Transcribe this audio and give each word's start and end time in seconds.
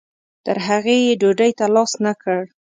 تر 0.45 0.57
هغې 0.67 0.97
یې 1.05 1.13
ډوډۍ 1.21 1.51
ته 1.59 1.65
لاس 1.75 1.91
نه 2.05 2.13
کړ. 2.21 2.41